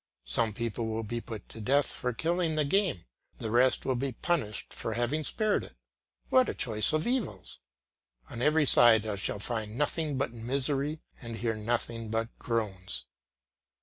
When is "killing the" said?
2.11-2.65